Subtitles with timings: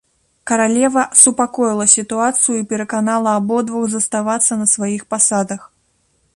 [0.51, 5.61] Каралева супакоіла сітуацыю і пераканала абодвух заставацца на сваіх пасадах.